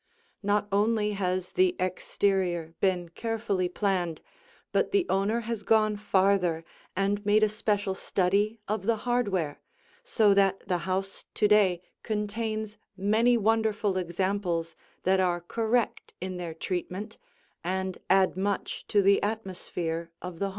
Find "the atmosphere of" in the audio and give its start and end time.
19.03-20.39